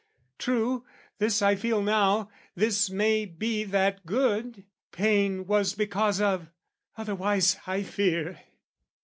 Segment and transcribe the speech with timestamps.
[0.39, 0.83] "True,
[1.19, 6.49] this I feel now, this may be that good, "Pain was because of,
[6.97, 8.39] otherwise, I fear!"